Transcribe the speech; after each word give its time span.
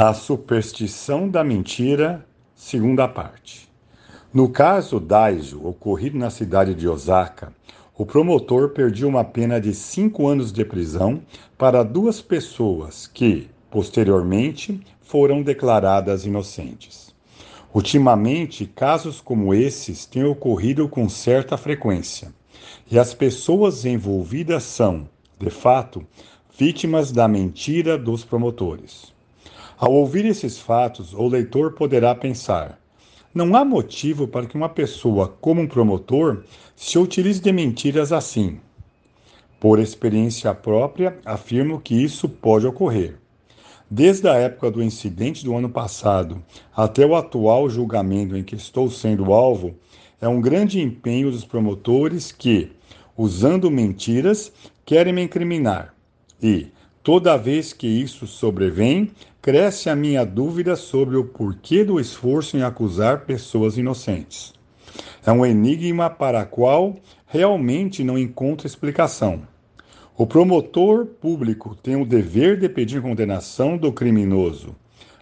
A 0.00 0.14
superstição 0.14 1.28
da 1.28 1.42
mentira, 1.42 2.24
segunda 2.54 3.08
parte. 3.08 3.68
No 4.32 4.48
caso 4.48 5.00
Daijo, 5.00 5.60
ocorrido 5.66 6.16
na 6.16 6.30
cidade 6.30 6.72
de 6.72 6.86
Osaka, 6.86 7.52
o 7.96 8.06
promotor 8.06 8.68
pediu 8.68 9.08
uma 9.08 9.24
pena 9.24 9.60
de 9.60 9.74
cinco 9.74 10.28
anos 10.28 10.52
de 10.52 10.64
prisão 10.64 11.20
para 11.58 11.82
duas 11.82 12.20
pessoas 12.20 13.08
que, 13.08 13.50
posteriormente, 13.72 14.80
foram 15.00 15.42
declaradas 15.42 16.24
inocentes. 16.24 17.12
Ultimamente, 17.74 18.66
casos 18.66 19.20
como 19.20 19.52
esses 19.52 20.06
têm 20.06 20.22
ocorrido 20.22 20.88
com 20.88 21.08
certa 21.08 21.56
frequência, 21.56 22.32
e 22.88 23.00
as 23.00 23.14
pessoas 23.14 23.84
envolvidas 23.84 24.62
são, 24.62 25.08
de 25.40 25.50
fato, 25.50 26.06
vítimas 26.56 27.10
da 27.10 27.26
mentira 27.26 27.98
dos 27.98 28.24
promotores. 28.24 29.17
Ao 29.80 29.92
ouvir 29.92 30.24
esses 30.24 30.58
fatos, 30.58 31.14
o 31.14 31.28
leitor 31.28 31.72
poderá 31.72 32.12
pensar: 32.12 32.80
não 33.32 33.54
há 33.54 33.64
motivo 33.64 34.26
para 34.26 34.44
que 34.44 34.56
uma 34.56 34.68
pessoa, 34.68 35.28
como 35.40 35.60
um 35.60 35.68
promotor, 35.68 36.42
se 36.74 36.98
utilize 36.98 37.40
de 37.40 37.52
mentiras 37.52 38.12
assim. 38.12 38.58
Por 39.60 39.78
experiência 39.78 40.52
própria, 40.52 41.20
afirmo 41.24 41.80
que 41.80 41.94
isso 41.94 42.28
pode 42.28 42.66
ocorrer. 42.66 43.20
Desde 43.88 44.28
a 44.28 44.34
época 44.34 44.68
do 44.68 44.82
incidente 44.82 45.44
do 45.44 45.56
ano 45.56 45.68
passado 45.68 46.42
até 46.76 47.06
o 47.06 47.14
atual 47.14 47.70
julgamento 47.70 48.36
em 48.36 48.42
que 48.42 48.56
estou 48.56 48.90
sendo 48.90 49.32
alvo, 49.32 49.76
é 50.20 50.26
um 50.26 50.40
grande 50.40 50.80
empenho 50.80 51.30
dos 51.30 51.44
promotores 51.44 52.32
que, 52.32 52.72
usando 53.16 53.70
mentiras, 53.70 54.52
querem 54.84 55.12
me 55.12 55.22
incriminar. 55.22 55.94
E, 56.42 56.68
toda 57.02 57.36
vez 57.36 57.72
que 57.72 57.86
isso 57.86 58.26
sobrevém, 58.26 59.10
cresce 59.40 59.88
a 59.88 59.96
minha 59.96 60.24
dúvida 60.24 60.76
sobre 60.76 61.16
o 61.16 61.24
porquê 61.24 61.84
do 61.84 61.98
esforço 61.98 62.56
em 62.56 62.62
acusar 62.62 63.20
pessoas 63.20 63.78
inocentes. 63.78 64.52
É 65.24 65.32
um 65.32 65.44
enigma 65.44 66.10
para 66.10 66.42
o 66.42 66.46
qual 66.46 66.96
realmente 67.26 68.02
não 68.02 68.18
encontro 68.18 68.66
explicação. 68.66 69.42
O 70.16 70.26
promotor 70.26 71.06
público 71.06 71.76
tem 71.76 71.94
o 71.94 72.04
dever 72.04 72.58
de 72.58 72.68
pedir 72.68 73.00
condenação 73.00 73.76
do 73.76 73.92
criminoso, 73.92 74.74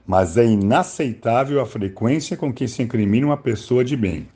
mas 0.07 0.37
é 0.37 0.47
inaceitável 0.47 1.61
a 1.61 1.67
frequência 1.67 2.37
com 2.37 2.53
que 2.53 2.67
se 2.67 2.83
incrimina 2.83 3.27
uma 3.27 3.37
pessoa 3.37 3.85
de 3.85 3.97
bem. 3.97 4.27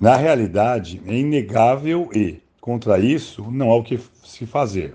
Na 0.00 0.16
realidade, 0.16 1.02
é 1.06 1.14
inegável 1.14 2.08
e, 2.14 2.40
contra 2.60 2.98
isso, 2.98 3.50
não 3.50 3.70
há 3.70 3.76
o 3.76 3.82
que 3.82 4.00
se 4.24 4.46
fazer. 4.46 4.94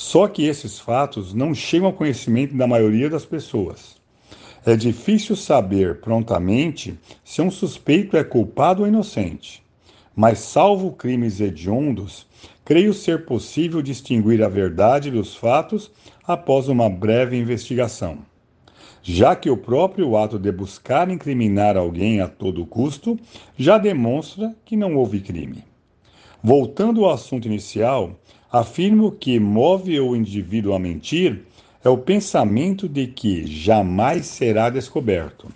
Só 0.00 0.28
que 0.28 0.44
esses 0.44 0.78
fatos 0.78 1.34
não 1.34 1.52
chegam 1.52 1.88
ao 1.88 1.92
conhecimento 1.92 2.56
da 2.56 2.68
maioria 2.68 3.10
das 3.10 3.24
pessoas. 3.24 3.96
É 4.64 4.76
difícil 4.76 5.34
saber 5.34 5.96
prontamente 6.00 6.96
se 7.24 7.42
um 7.42 7.50
suspeito 7.50 8.16
é 8.16 8.22
culpado 8.22 8.82
ou 8.82 8.86
inocente. 8.86 9.60
Mas, 10.14 10.38
salvo 10.38 10.92
crimes 10.92 11.40
hediondos, 11.40 12.28
creio 12.64 12.94
ser 12.94 13.26
possível 13.26 13.82
distinguir 13.82 14.40
a 14.40 14.48
verdade 14.48 15.10
dos 15.10 15.34
fatos 15.34 15.90
após 16.24 16.68
uma 16.68 16.88
breve 16.88 17.36
investigação. 17.36 18.18
Já 19.02 19.34
que 19.34 19.50
o 19.50 19.56
próprio 19.56 20.16
ato 20.16 20.38
de 20.38 20.52
buscar 20.52 21.10
incriminar 21.10 21.76
alguém 21.76 22.20
a 22.20 22.28
todo 22.28 22.64
custo 22.64 23.18
já 23.56 23.78
demonstra 23.78 24.54
que 24.64 24.76
não 24.76 24.94
houve 24.94 25.18
crime. 25.18 25.64
Voltando 26.42 27.04
ao 27.04 27.12
assunto 27.12 27.46
inicial, 27.46 28.18
afirmo 28.50 29.10
que 29.10 29.40
move 29.40 29.98
o 29.98 30.14
indivíduo 30.14 30.72
a 30.72 30.78
mentir 30.78 31.44
é 31.84 31.88
o 31.88 31.98
pensamento 31.98 32.88
de 32.88 33.06
que 33.08 33.46
jamais 33.46 34.26
será 34.26 34.70
descoberto. 34.70 35.48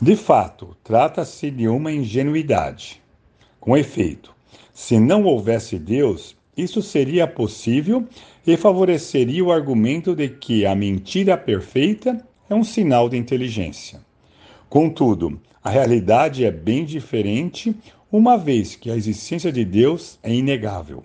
De 0.00 0.16
fato, 0.16 0.76
trata-se 0.82 1.50
de 1.50 1.68
uma 1.68 1.92
ingenuidade. 1.92 3.00
Com 3.60 3.76
efeito, 3.76 4.34
se 4.72 4.98
não 4.98 5.24
houvesse 5.24 5.78
Deus, 5.78 6.36
isso 6.56 6.82
seria 6.82 7.26
possível 7.26 8.06
e 8.46 8.56
favoreceria 8.56 9.44
o 9.44 9.52
argumento 9.52 10.14
de 10.14 10.28
que 10.28 10.66
a 10.66 10.74
mentira 10.74 11.36
perfeita 11.36 12.20
é 12.48 12.54
um 12.54 12.64
sinal 12.64 13.08
de 13.08 13.16
inteligência. 13.16 14.00
Contudo, 14.68 15.40
a 15.62 15.70
realidade 15.70 16.44
é 16.44 16.50
bem 16.50 16.84
diferente 16.84 17.74
uma 18.16 18.38
vez 18.38 18.74
que 18.74 18.90
a 18.90 18.96
existência 18.96 19.52
de 19.52 19.62
Deus 19.62 20.18
é 20.22 20.32
inegável. 20.32 21.04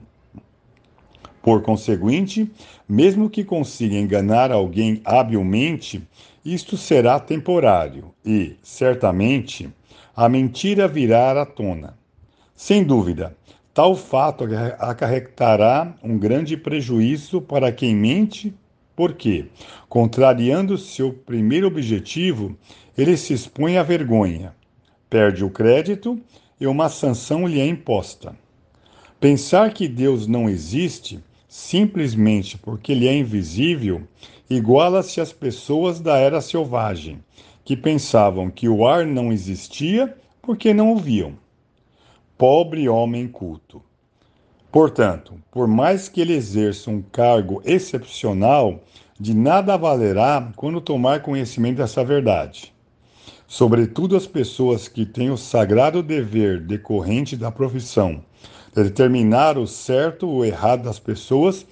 Por 1.41 1.61
conseguinte, 1.61 2.49
mesmo 2.87 3.29
que 3.29 3.43
consiga 3.43 3.97
enganar 3.97 4.49
alguém 4.49 5.01
habilmente, 5.03 6.01
isto 6.45 6.77
será 6.77 7.19
temporário 7.19 8.13
e, 8.25 8.55
certamente, 8.63 9.69
a 10.15 10.29
mentira 10.29 10.87
virá 10.87 11.41
à 11.41 11.45
tona. 11.45 11.97
Sem 12.55 12.81
dúvida, 12.81 13.35
tal 13.73 13.93
fato 13.93 14.45
acarretará 14.79 15.93
um 16.01 16.17
grande 16.17 16.55
prejuízo 16.55 17.41
para 17.41 17.73
quem 17.73 17.93
mente, 17.93 18.53
porque, 18.95 19.47
contrariando 19.89 20.77
seu 20.77 21.11
primeiro 21.11 21.67
objetivo, 21.67 22.55
ele 22.97 23.17
se 23.17 23.33
expõe 23.33 23.77
à 23.77 23.83
vergonha, 23.83 24.55
perde 25.09 25.43
o 25.43 25.49
crédito 25.49 26.17
e 26.61 26.67
uma 26.67 26.89
sanção 26.89 27.47
lhe 27.47 27.59
é 27.59 27.65
imposta. 27.65 28.35
Pensar 29.19 29.73
que 29.73 29.87
Deus 29.87 30.27
não 30.27 30.47
existe, 30.47 31.19
simplesmente 31.49 32.55
porque 32.55 32.91
ele 32.91 33.07
é 33.07 33.17
invisível, 33.17 34.03
iguala-se 34.47 35.19
às 35.19 35.33
pessoas 35.33 35.99
da 35.99 36.17
era 36.17 36.39
selvagem, 36.39 37.19
que 37.65 37.75
pensavam 37.75 38.51
que 38.51 38.69
o 38.69 38.87
ar 38.87 39.07
não 39.07 39.33
existia 39.33 40.15
porque 40.39 40.71
não 40.71 40.93
o 40.93 40.97
viam. 40.97 41.33
Pobre 42.37 42.87
homem 42.87 43.27
culto. 43.27 43.81
Portanto, 44.71 45.33
por 45.51 45.67
mais 45.67 46.07
que 46.07 46.21
ele 46.21 46.33
exerça 46.33 46.91
um 46.91 47.01
cargo 47.01 47.59
excepcional, 47.65 48.83
de 49.19 49.33
nada 49.33 49.75
valerá 49.77 50.51
quando 50.55 50.79
tomar 50.79 51.23
conhecimento 51.23 51.77
dessa 51.77 52.03
verdade 52.03 52.71
sobretudo 53.51 54.15
as 54.15 54.25
pessoas 54.25 54.87
que 54.87 55.05
têm 55.05 55.29
o 55.29 55.35
sagrado 55.35 56.01
dever 56.01 56.61
decorrente 56.61 57.35
da 57.35 57.51
profissão 57.51 58.23
de 58.73 58.81
determinar 58.81 59.57
o 59.57 59.67
certo 59.67 60.25
ou 60.25 60.45
errado 60.45 60.83
das 60.83 60.99
pessoas, 60.99 61.65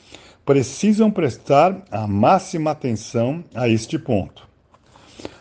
precisam 0.44 1.10
prestar 1.10 1.82
a 1.90 2.06
máxima 2.06 2.72
atenção 2.72 3.46
a 3.56 3.70
este 3.70 3.98
ponto. 3.98 4.46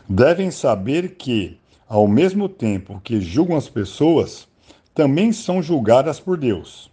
Devem 0.09 0.53
saber 0.53 1.17
que, 1.17 1.59
ao 1.89 2.07
mesmo 2.07 2.49
tempo 2.49 3.01
que 3.03 3.21
julgam 3.21 3.57
as 3.57 3.69
pessoas, 3.69 4.47
também 4.95 5.33
são 5.33 5.61
julgadas 5.61 6.21
por 6.21 6.37
Deus. 6.37 6.89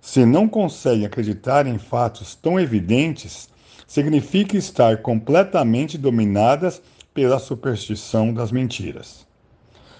Se 0.00 0.24
não 0.24 0.48
conseguem 0.48 1.04
acreditar 1.04 1.66
em 1.66 1.76
fatos 1.76 2.34
tão 2.34 2.58
evidentes, 2.58 3.50
significa 3.86 4.56
estar 4.56 5.02
completamente 5.02 5.98
dominadas 5.98 6.80
pela 7.20 7.38
superstição 7.38 8.32
das 8.32 8.50
mentiras. 8.50 9.26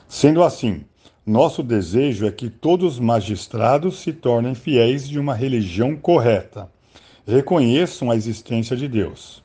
Sendo 0.09 0.43
assim, 0.43 0.87
nosso 1.27 1.63
desejo 1.63 2.27
é 2.27 2.33
que 2.33 2.49
todos 2.49 2.95
os 2.95 2.99
magistrados 2.99 3.99
se 3.99 4.11
tornem 4.11 4.55
fiéis 4.55 5.07
de 5.07 5.19
uma 5.19 5.35
religião 5.35 5.95
correta, 5.95 6.67
reconheçam 7.27 8.11
a 8.11 8.17
existência 8.17 8.75
de 8.75 8.89
Deus. 8.89 9.45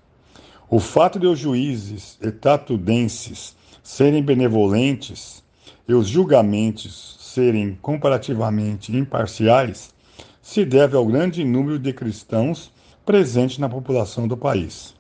O 0.70 0.80
fato 0.80 1.20
de 1.20 1.28
os 1.28 1.38
juízes 1.38 2.18
etatudenses 2.22 3.58
serem 3.84 4.24
benevolentes 4.24 5.44
e 5.86 5.94
os 5.94 6.08
julgamentos 6.08 7.18
serem 7.20 7.78
comparativamente 7.82 8.96
imparciais 8.96 9.94
se 10.42 10.64
deve 10.64 10.96
ao 10.96 11.06
grande 11.06 11.44
número 11.44 11.78
de 11.78 11.92
cristãos 11.92 12.72
presente 13.06 13.60
na 13.60 13.68
população 13.68 14.30
do 14.30 14.38
país. 14.38 14.95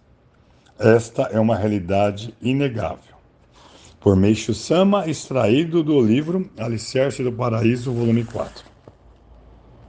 Esta 0.78 1.24
é 1.32 1.40
uma 1.40 1.56
realidade 1.56 2.34
inegável. 2.42 3.16
Por 4.00 4.16
Meixo 4.16 4.54
Sama, 4.54 5.08
extraído 5.08 5.82
do 5.82 6.00
livro 6.02 6.50
Alicerce 6.58 7.24
do 7.24 7.32
Paraíso, 7.32 7.94
volume 7.94 8.26
4. 8.26 8.75